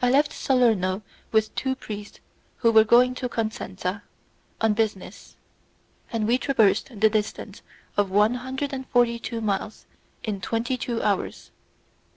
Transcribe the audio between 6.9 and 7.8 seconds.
the distance